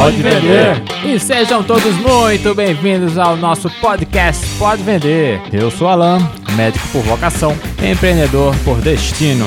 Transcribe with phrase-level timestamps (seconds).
[0.00, 0.82] Pode Vender.
[1.04, 5.38] E sejam todos muito bem-vindos ao nosso podcast Pode Vender.
[5.52, 6.18] Eu sou Alan,
[6.56, 7.52] médico por vocação,
[7.86, 9.44] empreendedor por destino.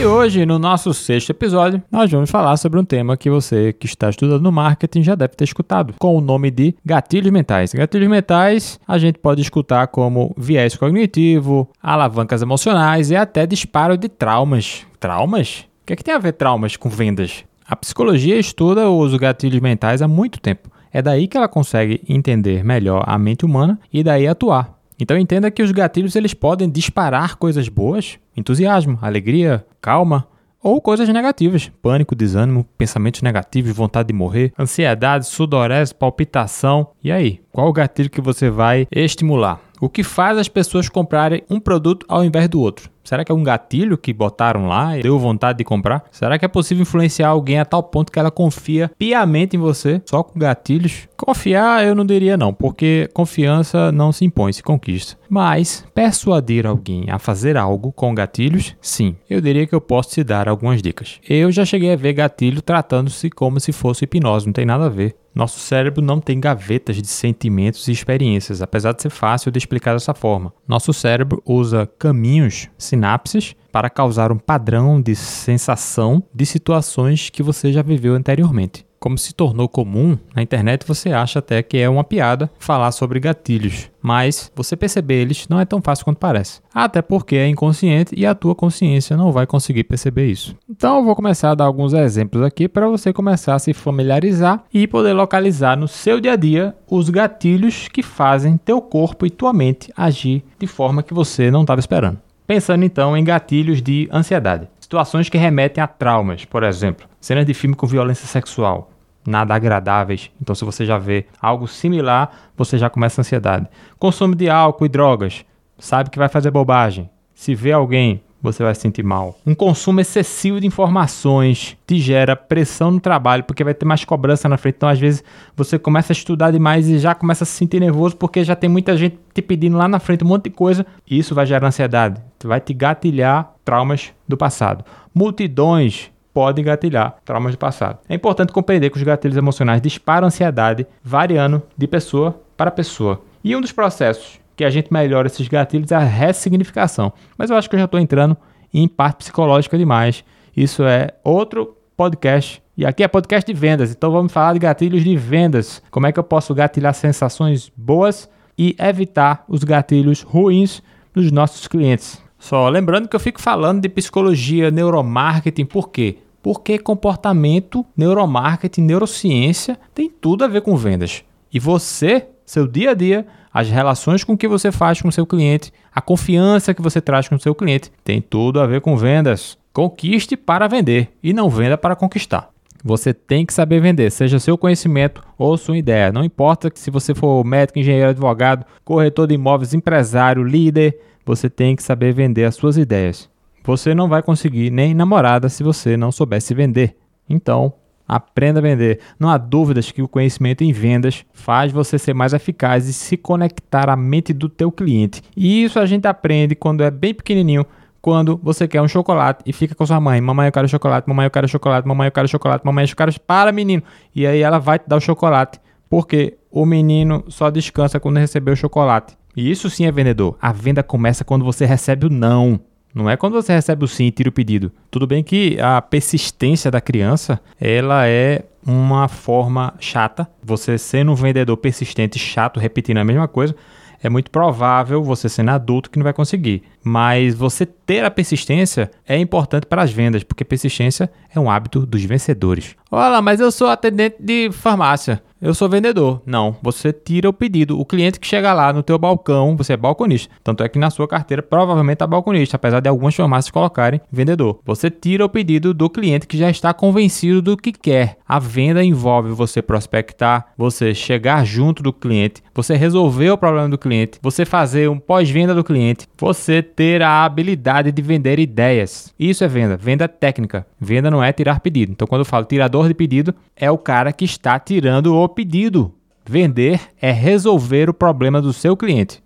[0.00, 3.86] E hoje, no nosso sexto episódio, nós vamos falar sobre um tema que você que
[3.86, 7.74] está estudando no marketing já deve ter escutado, com o nome de gatilhos mentais.
[7.74, 14.08] Gatilhos mentais a gente pode escutar como viés cognitivo, alavancas emocionais e até disparo de
[14.08, 14.86] traumas.
[15.00, 15.66] Traumas?
[15.82, 17.42] O que, é que tem a ver traumas com vendas?
[17.70, 20.70] A psicologia estuda os gatilhos mentais há muito tempo.
[20.90, 24.78] É daí que ela consegue entender melhor a mente humana e daí atuar.
[24.98, 30.26] Então entenda que os gatilhos eles podem disparar coisas boas, entusiasmo, alegria, calma,
[30.62, 36.88] ou coisas negativas, pânico, desânimo, pensamentos negativos, vontade de morrer, ansiedade, sudorese, palpitação.
[37.04, 39.60] E aí, qual o gatilho que você vai estimular?
[39.80, 42.88] O que faz as pessoas comprarem um produto ao invés do outro?
[43.02, 46.04] Será que é um gatilho que botaram lá e deu vontade de comprar?
[46.12, 50.00] Será que é possível influenciar alguém a tal ponto que ela confia piamente em você
[50.04, 51.08] só com gatilhos?
[51.16, 55.16] Confiar eu não diria não, porque confiança não se impõe, se conquista.
[55.28, 59.16] Mas persuadir alguém a fazer algo com gatilhos, sim.
[59.28, 61.18] Eu diria que eu posso te dar algumas dicas.
[61.28, 64.90] Eu já cheguei a ver gatilho tratando-se como se fosse hipnose, não tem nada a
[64.90, 65.16] ver.
[65.38, 69.92] Nosso cérebro não tem gavetas de sentimentos e experiências, apesar de ser fácil de explicar
[69.92, 70.52] dessa forma.
[70.66, 77.72] Nosso cérebro usa caminhos, sinapses, para causar um padrão de sensação de situações que você
[77.72, 82.04] já viveu anteriormente como se tornou comum, na internet você acha até que é uma
[82.04, 86.60] piada falar sobre gatilhos, mas você perceber eles não é tão fácil quanto parece.
[86.74, 90.56] Até porque é inconsciente e a tua consciência não vai conseguir perceber isso.
[90.68, 94.64] Então eu vou começar a dar alguns exemplos aqui para você começar a se familiarizar
[94.72, 99.30] e poder localizar no seu dia a dia os gatilhos que fazem teu corpo e
[99.30, 102.18] tua mente agir de forma que você não estava esperando.
[102.46, 104.68] Pensando então em gatilhos de ansiedade.
[104.88, 108.90] Situações que remetem a traumas, por exemplo, cenas de filme com violência sexual,
[109.26, 110.30] nada agradáveis.
[110.40, 113.66] Então, se você já vê algo similar, você já começa a ansiedade.
[113.98, 115.44] Consumo de álcool e drogas,
[115.78, 117.10] sabe que vai fazer bobagem.
[117.34, 119.38] Se vê alguém você vai se sentir mal.
[119.46, 124.48] Um consumo excessivo de informações te gera pressão no trabalho, porque vai ter mais cobrança
[124.48, 124.76] na frente.
[124.76, 125.24] Então, às vezes,
[125.56, 128.70] você começa a estudar demais e já começa a se sentir nervoso, porque já tem
[128.70, 130.86] muita gente te pedindo lá na frente um monte de coisa.
[131.08, 132.20] E isso vai gerar ansiedade.
[132.44, 134.84] Vai te gatilhar traumas do passado.
[135.14, 137.98] Multidões podem gatilhar traumas do passado.
[138.08, 143.20] É importante compreender que os gatilhos emocionais disparam ansiedade, variando de pessoa para pessoa.
[143.42, 147.12] E um dos processos que a gente melhora esses gatilhos a ressignificação.
[147.38, 148.36] Mas eu acho que eu já estou entrando
[148.74, 150.24] em parte psicológica demais.
[150.54, 152.60] Isso é outro podcast.
[152.76, 155.80] E aqui é podcast de vendas, então vamos falar de gatilhos de vendas.
[155.92, 160.82] Como é que eu posso gatilhar sensações boas e evitar os gatilhos ruins
[161.14, 162.20] dos nossos clientes.
[162.36, 166.18] Só lembrando que eu fico falando de psicologia, neuromarketing, por quê?
[166.42, 171.22] Porque comportamento, neuromarketing, neurociência tem tudo a ver com vendas.
[171.52, 175.26] E você, seu dia a dia, as relações com que você faz com o seu
[175.26, 178.96] cliente, a confiança que você traz com o seu cliente, tem tudo a ver com
[178.96, 179.58] vendas.
[179.72, 182.50] Conquiste para vender e não venda para conquistar.
[182.84, 186.12] Você tem que saber vender, seja seu conhecimento ou sua ideia.
[186.12, 191.74] Não importa se você for médico, engenheiro, advogado, corretor de imóveis, empresário, líder, você tem
[191.74, 193.28] que saber vender as suas ideias.
[193.64, 196.96] Você não vai conseguir nem namorada se você não soubesse vender.
[197.28, 197.74] Então,
[198.08, 199.00] Aprenda a vender.
[199.20, 203.18] Não há dúvidas que o conhecimento em vendas faz você ser mais eficaz e se
[203.18, 205.22] conectar à mente do teu cliente.
[205.36, 207.66] E isso a gente aprende quando é bem pequenininho,
[208.00, 211.26] quando você quer um chocolate e fica com sua mãe, mamãe eu quero chocolate, mamãe
[211.26, 213.82] eu quero chocolate, mamãe eu quero chocolate, mamãe eu quero para menino.
[214.14, 218.52] E aí ela vai te dar o chocolate, porque o menino só descansa quando receber
[218.52, 219.16] o chocolate.
[219.36, 220.36] E isso sim é vendedor.
[220.40, 222.58] A venda começa quando você recebe o não.
[222.94, 224.72] Não é quando você recebe o sim e tira o pedido.
[224.90, 230.28] Tudo bem que a persistência da criança, ela é uma forma chata.
[230.42, 233.54] Você sendo um vendedor persistente, chato, repetindo a mesma coisa,
[234.02, 236.62] é muito provável você sendo adulto que não vai conseguir.
[236.88, 241.84] Mas você ter a persistência é importante para as vendas, porque persistência é um hábito
[241.84, 242.74] dos vencedores.
[242.90, 246.20] Olha, mas eu sou atendente de farmácia eu sou vendedor.
[246.26, 247.78] Não, você tira o pedido.
[247.78, 250.34] O cliente que chega lá no teu balcão, você é balconista.
[250.42, 254.58] Tanto é que na sua carteira provavelmente tá balconista, apesar de algumas farmácias colocarem vendedor.
[254.64, 258.16] Você tira o pedido do cliente que já está convencido do que quer.
[258.26, 263.78] A venda envolve você prospectar, você chegar junto do cliente, você resolver o problema do
[263.78, 269.12] cliente, você fazer um pós-venda do cliente, você ter a habilidade de vender ideias.
[269.18, 270.64] Isso é venda, venda técnica.
[270.80, 271.90] Venda não é tirar pedido.
[271.90, 275.92] Então quando eu falo tirador de pedido, é o cara que está tirando o pedido.
[276.24, 279.20] Vender é resolver o problema do seu cliente.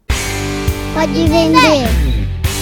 [0.95, 1.87] Pode vender.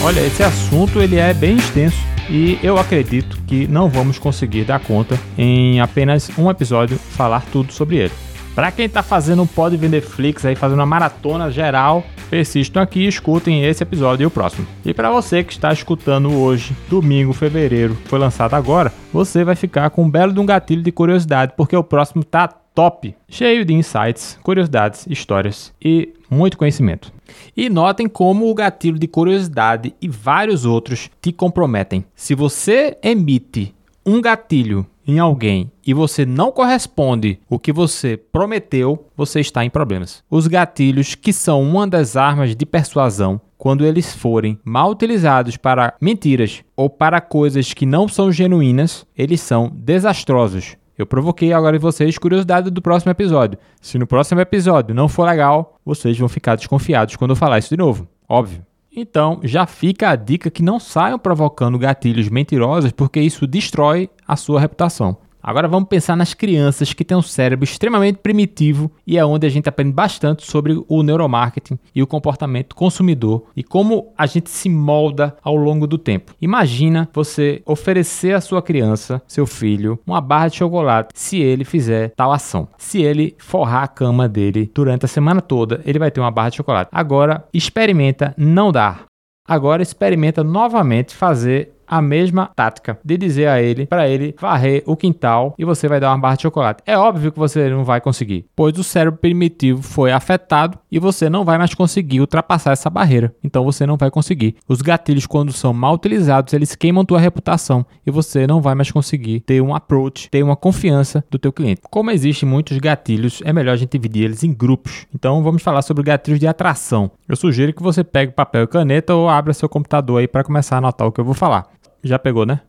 [0.02, 1.96] Olha, esse assunto ele é bem extenso.
[2.28, 7.72] e eu acredito que não vamos conseguir dar conta em apenas um episódio falar tudo
[7.72, 8.12] sobre ele.
[8.56, 13.00] Para quem está fazendo um Pode Vender Flix aí, fazendo uma maratona geral, persistam aqui
[13.00, 14.66] e escutem esse episódio e o próximo.
[14.84, 19.90] E para você que está escutando hoje, domingo, fevereiro, foi lançado agora, você vai ficar
[19.90, 23.74] com um belo de um gatilho de curiosidade, porque o próximo tá top, cheio de
[23.74, 27.12] insights, curiosidades, histórias e muito conhecimento.
[27.56, 32.04] E notem como o gatilho de curiosidade e vários outros te comprometem.
[32.14, 33.74] Se você emite
[34.06, 39.70] um gatilho em alguém e você não corresponde o que você prometeu, você está em
[39.70, 40.22] problemas.
[40.30, 45.94] Os gatilhos, que são uma das armas de persuasão, quando eles forem mal utilizados para
[46.00, 50.76] mentiras ou para coisas que não são genuínas, eles são desastrosos.
[50.96, 53.58] Eu provoquei agora em vocês curiosidade do próximo episódio.
[53.80, 57.70] Se no próximo episódio não for legal, vocês vão ficar desconfiados quando eu falar isso
[57.70, 58.06] de novo.
[58.28, 58.69] Óbvio.
[58.94, 64.34] Então, já fica a dica que não saiam provocando gatilhos mentirosos, porque isso destrói a
[64.34, 65.16] sua reputação.
[65.42, 69.50] Agora vamos pensar nas crianças que têm um cérebro extremamente primitivo e é onde a
[69.50, 74.68] gente aprende bastante sobre o neuromarketing e o comportamento consumidor e como a gente se
[74.68, 76.34] molda ao longo do tempo.
[76.40, 82.10] Imagina você oferecer à sua criança, seu filho, uma barra de chocolate se ele fizer
[82.10, 82.68] tal ação.
[82.76, 86.50] Se ele forrar a cama dele durante a semana toda, ele vai ter uma barra
[86.50, 86.90] de chocolate.
[86.92, 89.04] Agora experimenta não dar.
[89.48, 94.96] Agora experimenta novamente fazer a mesma tática de dizer a ele para ele varrer o
[94.96, 96.82] quintal e você vai dar uma barra de chocolate.
[96.86, 101.28] É óbvio que você não vai conseguir, pois o cérebro primitivo foi afetado e você
[101.28, 103.34] não vai mais conseguir ultrapassar essa barreira.
[103.42, 104.54] Então você não vai conseguir.
[104.68, 108.90] Os gatilhos quando são mal utilizados, eles queimam tua reputação e você não vai mais
[108.90, 111.82] conseguir ter um approach, ter uma confiança do teu cliente.
[111.90, 115.06] Como existem muitos gatilhos, é melhor a gente dividir eles em grupos.
[115.14, 117.10] Então vamos falar sobre gatilhos de atração.
[117.28, 120.76] Eu sugiro que você pegue papel e caneta ou abra seu computador aí para começar
[120.76, 121.66] a anotar o que eu vou falar.
[122.02, 122.60] Já pegou, né?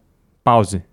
[0.43, 0.83] Pause.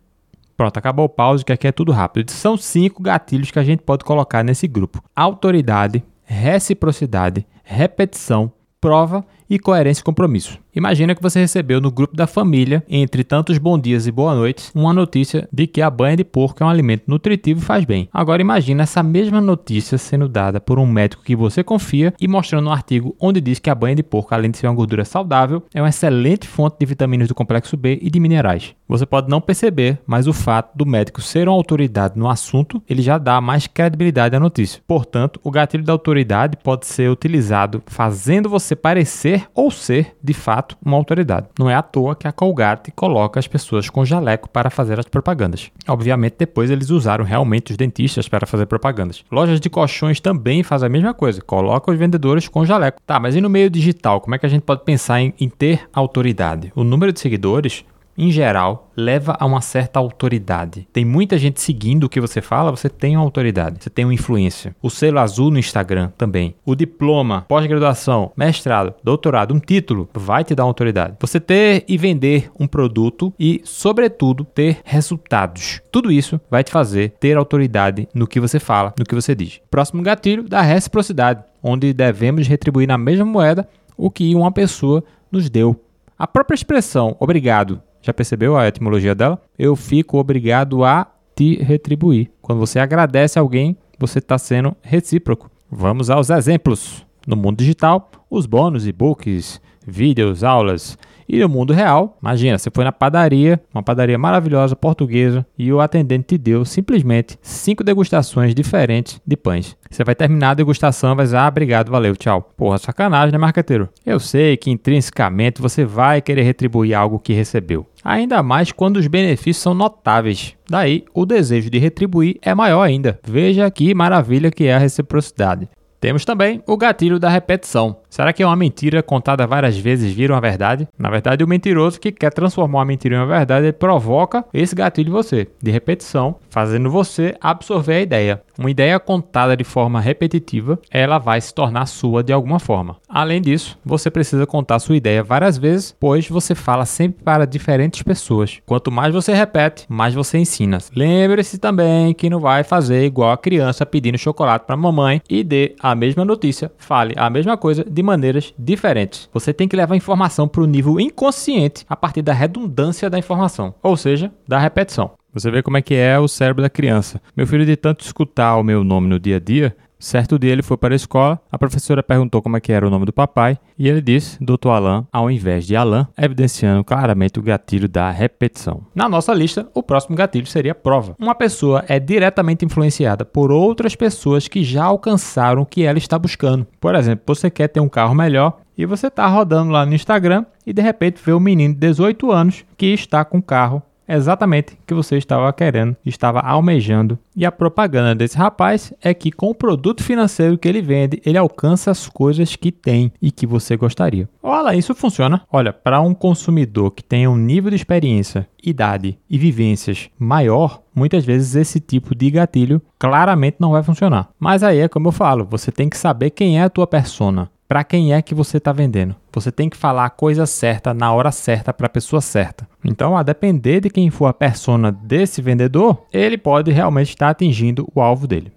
[0.56, 2.30] Pronto, acabou o pause, que aqui é tudo rápido.
[2.30, 9.58] São cinco gatilhos que a gente pode colocar nesse grupo: autoridade, reciprocidade, repetição, prova e
[9.58, 10.58] coerência e compromisso.
[10.74, 14.70] Imagina que você recebeu no grupo da família, entre tantos bons dias e boa noites,
[14.74, 18.08] uma notícia de que a banha de porco é um alimento nutritivo e faz bem.
[18.12, 22.68] Agora imagina essa mesma notícia sendo dada por um médico que você confia e mostrando
[22.68, 25.62] um artigo onde diz que a banha de porco, além de ser uma gordura saudável,
[25.74, 28.74] é uma excelente fonte de vitaminas do complexo B e de minerais.
[28.86, 33.02] Você pode não perceber, mas o fato do médico ser uma autoridade no assunto, ele
[33.02, 34.80] já dá mais credibilidade à notícia.
[34.86, 40.76] Portanto, o gatilho da autoridade pode ser utilizado fazendo você parecer ou ser, de fato,
[40.84, 41.48] uma autoridade.
[41.58, 45.06] Não é à toa que a Colgate coloca as pessoas com jaleco para fazer as
[45.06, 45.70] propagandas.
[45.86, 49.24] Obviamente, depois eles usaram realmente os dentistas para fazer propagandas.
[49.30, 53.00] Lojas de colchões também fazem a mesma coisa, colocam os vendedores com jaleco.
[53.06, 55.48] Tá, mas e no meio digital, como é que a gente pode pensar em, em
[55.48, 56.72] ter autoridade?
[56.74, 57.84] O número de seguidores
[58.18, 60.88] em geral, leva a uma certa autoridade.
[60.92, 64.12] Tem muita gente seguindo o que você fala, você tem uma autoridade, você tem uma
[64.12, 64.74] influência.
[64.82, 66.56] O selo azul no Instagram também.
[66.66, 71.16] O diploma, pós-graduação, mestrado, doutorado, um título vai te dar uma autoridade.
[71.20, 75.80] Você ter e vender um produto e, sobretudo, ter resultados.
[75.92, 79.60] Tudo isso vai te fazer ter autoridade no que você fala, no que você diz.
[79.70, 85.48] Próximo gatilho da reciprocidade, onde devemos retribuir na mesma moeda o que uma pessoa nos
[85.48, 85.80] deu.
[86.18, 89.40] A própria expressão obrigado já percebeu a etimologia dela?
[89.58, 91.06] Eu fico obrigado a
[91.36, 92.30] te retribuir.
[92.40, 95.50] Quando você agradece alguém, você está sendo recíproco.
[95.70, 97.06] Vamos aos exemplos.
[97.26, 100.96] No mundo digital, os bônus, e-books, vídeos, aulas,
[101.28, 105.80] e no mundo real, imagina, você foi na padaria, uma padaria maravilhosa portuguesa, e o
[105.80, 109.76] atendente te deu simplesmente cinco degustações diferentes de pães.
[109.90, 112.52] Você vai terminar a degustação vai dizer, ah, obrigado, valeu, tchau.
[112.56, 113.88] Porra, sacanagem, né, marqueteiro?
[114.04, 117.86] Eu sei que intrinsecamente você vai querer retribuir algo que recebeu.
[118.04, 120.54] Ainda mais quando os benefícios são notáveis.
[120.68, 123.18] Daí, o desejo de retribuir é maior ainda.
[123.26, 125.68] Veja que maravilha que é a reciprocidade.
[126.00, 127.96] Temos também o gatilho da repetição.
[128.08, 130.86] Será que é uma mentira contada várias vezes vira uma verdade?
[130.96, 134.76] Na verdade, o mentiroso que quer transformar uma mentira em uma verdade, ele provoca esse
[134.76, 138.42] gatilho em você, de repetição, fazendo você absorver a ideia.
[138.58, 142.96] Uma ideia contada de forma repetitiva, ela vai se tornar sua de alguma forma.
[143.08, 148.02] Além disso, você precisa contar sua ideia várias vezes, pois você fala sempre para diferentes
[148.02, 148.58] pessoas.
[148.66, 150.78] Quanto mais você repete, mais você ensina.
[150.92, 155.76] Lembre-se também que não vai fazer igual a criança pedindo chocolate para mamãe e dê
[155.78, 159.28] a mesma notícia, fale a mesma coisa de maneiras diferentes.
[159.32, 163.20] Você tem que levar a informação para o nível inconsciente a partir da redundância da
[163.20, 165.12] informação, ou seja, da repetição.
[165.32, 167.20] Você vê como é que é o cérebro da criança.
[167.36, 170.62] Meu filho, de tanto escutar o meu nome no dia a dia, Certo dia ele
[170.62, 173.58] foi para a escola, a professora perguntou como é que era o nome do papai
[173.76, 174.68] e ele disse Dr.
[174.68, 178.82] Alan ao invés de Alan, evidenciando claramente o gatilho da repetição.
[178.94, 181.16] Na nossa lista, o próximo gatilho seria prova.
[181.18, 186.16] Uma pessoa é diretamente influenciada por outras pessoas que já alcançaram o que ela está
[186.16, 186.64] buscando.
[186.80, 190.46] Por exemplo, você quer ter um carro melhor e você está rodando lá no Instagram
[190.64, 193.82] e de repente vê um menino de 18 anos que está com carro
[194.16, 197.18] exatamente que você estava querendo, estava almejando.
[197.36, 201.38] E a propaganda desse rapaz é que com o produto financeiro que ele vende, ele
[201.38, 204.28] alcança as coisas que tem e que você gostaria.
[204.42, 205.42] Olha, isso funciona.
[205.52, 211.24] Olha, para um consumidor que tem um nível de experiência, idade e vivências maior, muitas
[211.24, 214.30] vezes esse tipo de gatilho claramente não vai funcionar.
[214.38, 217.50] Mas aí é como eu falo, você tem que saber quem é a tua persona
[217.68, 219.14] para quem é que você está vendendo.
[219.30, 222.66] Você tem que falar a coisa certa na hora certa para a pessoa certa.
[222.82, 227.86] Então, a depender de quem for a persona desse vendedor, ele pode realmente estar atingindo
[227.94, 228.50] o alvo dele.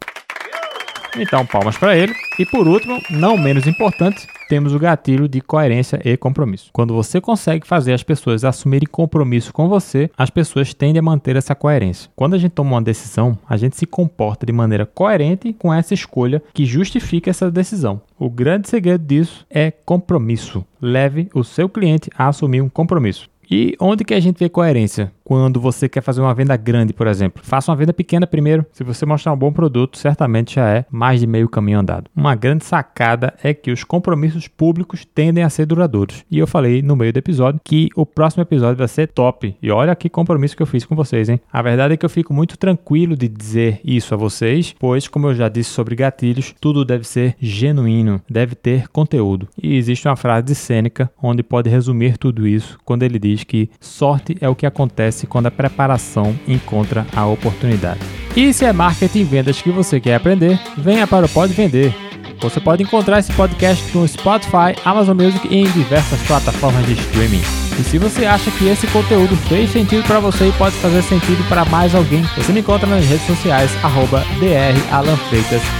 [1.18, 2.13] Então, palmas para ele.
[2.39, 6.70] E por último, não menos importante, temos o gatilho de coerência e compromisso.
[6.74, 11.36] Quando você consegue fazer as pessoas assumirem compromisso com você, as pessoas tendem a manter
[11.36, 12.10] essa coerência.
[12.15, 15.94] Quando a gente toma uma decisão, a gente se comporta de maneira coerente com essa
[15.94, 18.01] escolha que justifica essa decisão.
[18.18, 20.65] O grande segredo disso é compromisso.
[20.82, 23.30] Leve o seu cliente a assumir um compromisso.
[23.50, 25.12] E onde que a gente vê coerência?
[25.24, 27.44] Quando você quer fazer uma venda grande, por exemplo.
[27.44, 28.66] Faça uma venda pequena primeiro.
[28.72, 32.10] Se você mostrar um bom produto, certamente já é mais de meio caminho andado.
[32.16, 36.24] Uma grande sacada é que os compromissos públicos tendem a ser duradouros.
[36.30, 39.56] E eu falei no meio do episódio que o próximo episódio vai ser top.
[39.62, 41.40] E olha que compromisso que eu fiz com vocês, hein?
[41.51, 45.28] A verdade é que eu fico muito tranquilo de dizer isso a vocês, pois, como
[45.28, 49.48] eu já disse sobre gatilhos, tudo deve ser genuíno, deve ter conteúdo.
[49.62, 53.70] E existe uma frase de Sêneca onde pode resumir tudo isso quando ele diz que
[53.80, 58.00] sorte é o que acontece acontece quando a preparação encontra a oportunidade.
[58.36, 61.94] E se é marketing e vendas que você quer aprender, venha para o Pode Vender.
[62.40, 67.42] Você pode encontrar esse podcast no Spotify, Amazon Music e em diversas plataformas de streaming.
[67.80, 71.48] E se você acha que esse conteúdo fez sentido para você e pode fazer sentido
[71.48, 74.24] para mais alguém, você me encontra nas redes sociais, arroba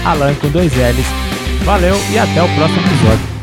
[0.04, 1.64] Alan com dois L's.
[1.64, 3.41] Valeu e até o próximo episódio.